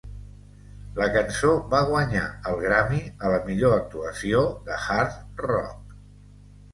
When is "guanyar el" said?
1.89-2.57